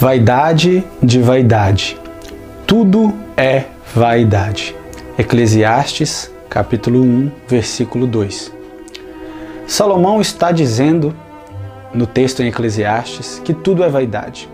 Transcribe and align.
Vaidade 0.00 0.84
de 1.02 1.20
vaidade. 1.20 1.98
Tudo 2.68 3.12
é 3.36 3.64
vaidade. 3.92 4.72
Eclesiastes, 5.18 6.32
capítulo 6.48 7.02
1, 7.02 7.32
versículo 7.48 8.06
2. 8.06 8.52
Salomão 9.66 10.20
está 10.20 10.52
dizendo 10.52 11.12
no 11.92 12.06
texto 12.06 12.44
em 12.44 12.46
Eclesiastes 12.46 13.42
que 13.44 13.52
tudo 13.52 13.82
é 13.82 13.88
vaidade. 13.88 14.48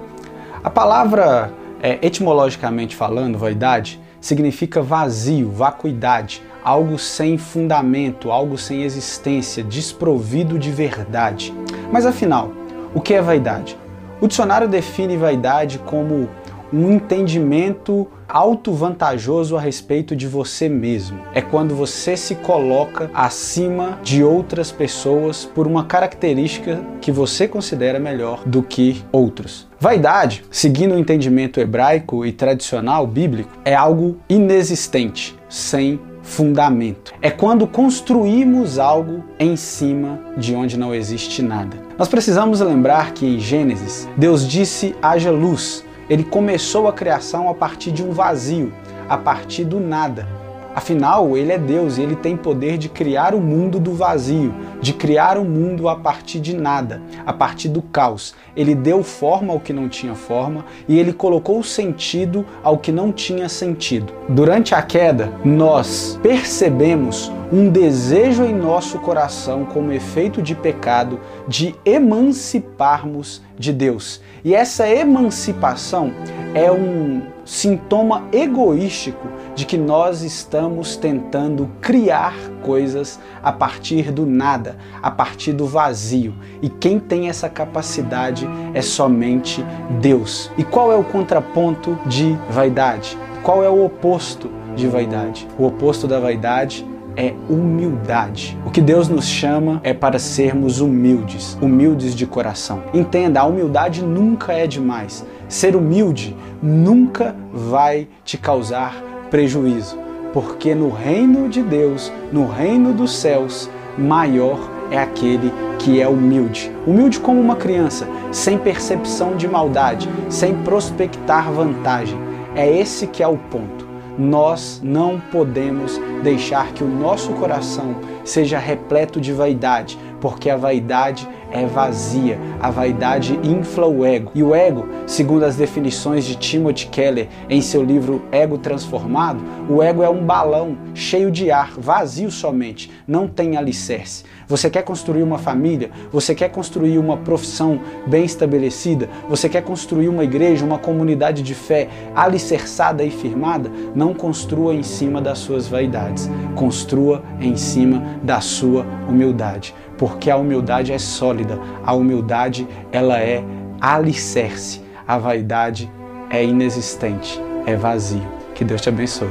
A 0.62 0.70
palavra, 0.70 1.52
é, 1.82 1.98
etimologicamente 2.00 2.96
falando, 2.96 3.36
vaidade, 3.36 4.00
significa 4.22 4.80
vazio, 4.80 5.50
vacuidade, 5.50 6.42
algo 6.64 6.98
sem 6.98 7.36
fundamento, 7.36 8.30
algo 8.30 8.56
sem 8.56 8.82
existência, 8.82 9.62
desprovido 9.62 10.58
de 10.58 10.70
verdade. 10.70 11.52
Mas 11.92 12.06
afinal, 12.06 12.50
o 12.94 13.00
que 13.02 13.12
é 13.12 13.20
vaidade? 13.20 13.83
O 14.20 14.28
dicionário 14.28 14.68
define 14.68 15.16
vaidade 15.16 15.78
como 15.78 16.28
um 16.72 16.90
entendimento 16.92 18.08
autovantajoso 18.28 19.56
a 19.56 19.60
respeito 19.60 20.16
de 20.16 20.26
você 20.26 20.68
mesmo. 20.68 21.20
É 21.32 21.40
quando 21.40 21.74
você 21.74 22.16
se 22.16 22.34
coloca 22.36 23.10
acima 23.14 24.00
de 24.02 24.24
outras 24.24 24.72
pessoas 24.72 25.44
por 25.44 25.66
uma 25.66 25.84
característica 25.84 26.80
que 27.00 27.12
você 27.12 27.46
considera 27.46 28.00
melhor 28.00 28.42
do 28.44 28.62
que 28.62 29.04
outros. 29.12 29.68
Vaidade, 29.78 30.44
seguindo 30.50 30.94
o 30.94 30.98
entendimento 30.98 31.60
hebraico 31.60 32.26
e 32.26 32.32
tradicional 32.32 33.06
bíblico, 33.06 33.50
é 33.64 33.74
algo 33.74 34.16
inexistente, 34.28 35.36
sem 35.48 36.00
fundamento. 36.24 37.14
É 37.22 37.30
quando 37.30 37.66
construímos 37.66 38.78
algo 38.78 39.22
em 39.38 39.54
cima 39.54 40.18
de 40.36 40.54
onde 40.54 40.76
não 40.76 40.92
existe 40.92 41.42
nada. 41.42 41.76
Nós 41.96 42.08
precisamos 42.08 42.60
lembrar 42.60 43.12
que 43.12 43.24
em 43.24 43.38
Gênesis, 43.38 44.08
Deus 44.16 44.48
disse: 44.48 44.96
haja 45.00 45.30
luz. 45.30 45.84
Ele 46.10 46.24
começou 46.24 46.88
a 46.88 46.92
criação 46.92 47.48
a 47.48 47.54
partir 47.54 47.92
de 47.92 48.02
um 48.02 48.10
vazio, 48.10 48.72
a 49.08 49.16
partir 49.16 49.64
do 49.64 49.78
nada. 49.78 50.26
Afinal, 50.74 51.36
ele 51.36 51.52
é 51.52 51.58
Deus 51.58 51.96
e 51.98 52.02
ele 52.02 52.16
tem 52.16 52.36
poder 52.36 52.76
de 52.76 52.88
criar 52.88 53.32
o 53.32 53.40
mundo 53.40 53.78
do 53.78 53.94
vazio, 53.94 54.52
de 54.80 54.92
criar 54.92 55.38
o 55.38 55.44
mundo 55.44 55.88
a 55.88 55.94
partir 55.94 56.40
de 56.40 56.56
nada, 56.56 57.00
a 57.24 57.32
partir 57.32 57.68
do 57.68 57.80
caos. 57.80 58.34
Ele 58.56 58.74
deu 58.74 59.02
forma 59.04 59.52
ao 59.52 59.60
que 59.60 59.72
não 59.72 59.88
tinha 59.88 60.14
forma 60.14 60.64
e 60.88 60.98
ele 60.98 61.12
colocou 61.12 61.62
sentido 61.62 62.44
ao 62.62 62.76
que 62.76 62.90
não 62.90 63.12
tinha 63.12 63.48
sentido. 63.48 64.12
Durante 64.28 64.74
a 64.74 64.82
queda, 64.82 65.32
nós 65.44 66.18
percebemos 66.22 67.30
um 67.54 67.70
desejo 67.70 68.42
em 68.42 68.52
nosso 68.52 68.98
coração, 68.98 69.64
como 69.64 69.92
efeito 69.92 70.42
de 70.42 70.56
pecado, 70.56 71.20
de 71.46 71.72
emanciparmos 71.84 73.40
de 73.56 73.72
Deus. 73.72 74.20
E 74.44 74.52
essa 74.52 74.88
emancipação 74.88 76.12
é 76.52 76.72
um 76.72 77.22
sintoma 77.44 78.24
egoístico 78.32 79.28
de 79.54 79.64
que 79.64 79.78
nós 79.78 80.22
estamos 80.22 80.96
tentando 80.96 81.70
criar 81.80 82.34
coisas 82.60 83.20
a 83.40 83.52
partir 83.52 84.10
do 84.10 84.26
nada, 84.26 84.76
a 85.00 85.10
partir 85.10 85.52
do 85.52 85.64
vazio. 85.64 86.34
E 86.60 86.68
quem 86.68 86.98
tem 86.98 87.28
essa 87.28 87.48
capacidade 87.48 88.48
é 88.74 88.82
somente 88.82 89.64
Deus. 90.00 90.50
E 90.58 90.64
qual 90.64 90.90
é 90.90 90.96
o 90.96 91.04
contraponto 91.04 91.96
de 92.06 92.36
vaidade? 92.50 93.16
Qual 93.44 93.62
é 93.62 93.68
o 93.68 93.84
oposto 93.84 94.50
de 94.74 94.88
vaidade? 94.88 95.46
O 95.56 95.64
oposto 95.66 96.08
da 96.08 96.18
vaidade 96.18 96.84
é 97.16 97.34
humildade. 97.48 98.58
O 98.64 98.70
que 98.70 98.80
Deus 98.80 99.08
nos 99.08 99.26
chama 99.26 99.80
é 99.82 99.94
para 99.94 100.18
sermos 100.18 100.80
humildes, 100.80 101.56
humildes 101.60 102.14
de 102.14 102.26
coração. 102.26 102.82
Entenda, 102.92 103.40
a 103.40 103.44
humildade 103.44 104.02
nunca 104.02 104.52
é 104.52 104.66
demais. 104.66 105.24
Ser 105.48 105.76
humilde 105.76 106.36
nunca 106.62 107.34
vai 107.52 108.08
te 108.24 108.36
causar 108.36 109.02
prejuízo, 109.30 109.98
porque 110.32 110.74
no 110.74 110.90
reino 110.90 111.48
de 111.48 111.62
Deus, 111.62 112.12
no 112.32 112.46
reino 112.46 112.92
dos 112.92 113.16
céus, 113.16 113.70
maior 113.96 114.58
é 114.90 114.98
aquele 114.98 115.52
que 115.78 116.00
é 116.00 116.08
humilde. 116.08 116.70
Humilde 116.86 117.20
como 117.20 117.40
uma 117.40 117.56
criança, 117.56 118.08
sem 118.32 118.58
percepção 118.58 119.36
de 119.36 119.46
maldade, 119.48 120.08
sem 120.28 120.54
prospectar 120.62 121.50
vantagem. 121.52 122.18
É 122.54 122.70
esse 122.70 123.06
que 123.06 123.22
é 123.22 123.28
o 123.28 123.36
ponto 123.36 123.83
nós 124.18 124.80
não 124.82 125.20
podemos 125.20 126.00
deixar 126.22 126.72
que 126.72 126.84
o 126.84 126.88
nosso 126.88 127.32
coração 127.34 127.96
seja 128.24 128.58
repleto 128.58 129.20
de 129.20 129.32
vaidade, 129.32 129.98
porque 130.20 130.48
a 130.48 130.56
vaidade 130.56 131.28
é 131.54 131.64
vazia, 131.66 132.36
a 132.60 132.68
vaidade 132.68 133.38
infla 133.44 133.86
o 133.86 134.04
ego. 134.04 134.32
E 134.34 134.42
o 134.42 134.52
ego, 134.52 134.88
segundo 135.06 135.44
as 135.44 135.54
definições 135.54 136.24
de 136.24 136.34
Timothy 136.34 136.88
Keller 136.88 137.28
em 137.48 137.62
seu 137.62 137.82
livro 137.82 138.22
Ego 138.32 138.58
Transformado, 138.58 139.42
o 139.70 139.80
ego 139.80 140.02
é 140.02 140.10
um 140.10 140.26
balão 140.26 140.76
cheio 140.92 141.30
de 141.30 141.52
ar, 141.52 141.70
vazio 141.78 142.30
somente, 142.30 142.90
não 143.06 143.28
tem 143.28 143.56
alicerce. 143.56 144.24
Você 144.48 144.68
quer 144.68 144.82
construir 144.82 145.22
uma 145.22 145.38
família? 145.38 145.90
Você 146.10 146.34
quer 146.34 146.50
construir 146.50 146.98
uma 146.98 147.16
profissão 147.18 147.80
bem 148.06 148.24
estabelecida? 148.24 149.08
Você 149.28 149.48
quer 149.48 149.62
construir 149.62 150.08
uma 150.08 150.24
igreja, 150.24 150.64
uma 150.64 150.78
comunidade 150.78 151.40
de 151.40 151.54
fé 151.54 151.88
alicerçada 152.16 153.04
e 153.04 153.10
firmada? 153.10 153.70
Não 153.94 154.12
construa 154.12 154.74
em 154.74 154.82
cima 154.82 155.20
das 155.20 155.38
suas 155.38 155.68
vaidades, 155.68 156.28
construa 156.56 157.22
em 157.40 157.56
cima 157.56 158.02
da 158.22 158.40
sua 158.40 158.84
humildade, 159.08 159.72
porque 159.98 160.30
a 160.30 160.36
humildade 160.36 160.92
é 160.92 160.98
sólida, 160.98 161.58
a 161.84 161.94
humildade 161.94 162.66
ela 162.92 163.18
é 163.18 163.42
alicerce, 163.80 164.80
a 165.06 165.18
vaidade 165.18 165.90
é 166.30 166.44
inexistente, 166.44 167.40
é 167.66 167.76
vazio. 167.76 168.26
Que 168.54 168.64
Deus 168.64 168.80
te 168.80 168.88
abençoe. 168.88 169.28